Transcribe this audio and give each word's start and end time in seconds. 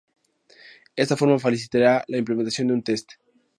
Esta 0.95 1.15
forma 1.15 1.37
facilitaría 1.37 2.03
la 2.07 2.17
implementación 2.17 2.69
de 2.69 2.73
un 2.73 2.81
test. 2.81 3.11